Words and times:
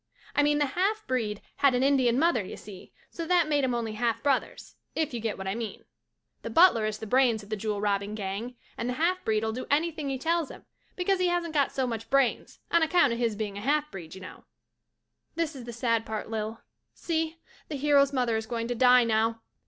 I 0.35 0.41
mean 0.41 0.57
the 0.57 0.65
half 0.65 1.05
breed 1.05 1.43
had 1.57 1.75
an 1.75 1.83
Indian 1.83 2.17
mother, 2.17 2.43
y'see, 2.43 2.91
so 3.11 3.27
that 3.27 3.47
made 3.47 3.63
'em 3.63 3.75
only 3.75 3.91
half 3.93 4.23
brothers— 4.23 4.75
if 4.95 5.13
you 5.13 5.19
get 5.19 5.37
what 5.37 5.47
I 5.47 5.53
mean. 5.53 5.73
MAISIE 5.73 5.75
AT 5.75 5.77
THE 5.77 5.79
MOVIES 5.79 6.37
7 6.37 6.39
The 6.41 6.49
butler 6.55 6.85
is 6.87 6.97
the 6.97 7.05
brains 7.05 7.43
of 7.43 7.49
the 7.49 7.55
jewel 7.55 7.81
robbing 7.81 8.15
gang 8.15 8.55
and 8.79 8.89
the 8.89 8.93
half 8.93 9.23
breed'll 9.23 9.51
do 9.51 9.67
anything 9.69 10.09
he 10.09 10.17
tells 10.17 10.49
him 10.49 10.65
because 10.95 11.19
he 11.19 11.27
hasn't 11.27 11.53
got 11.53 11.71
so 11.71 11.85
much 11.85 12.09
brains 12.09 12.57
on 12.71 12.81
account 12.81 13.13
of 13.13 13.19
his 13.19 13.35
being 13.35 13.59
a 13.59 13.61
half 13.61 13.91
breed, 13.91 14.15
y'know. 14.15 14.45
This 15.35 15.55
is 15.55 15.65
the 15.65 15.71
sad 15.71 16.03
part, 16.03 16.31
Lil— 16.31 16.61
see, 16.95 17.37
the 17.69 17.75
hero's 17.75 18.11
mother 18.11 18.37
is 18.37 18.47
going 18.47 18.67
to 18.69 18.73
die 18.73 19.03
now. 19.03 19.41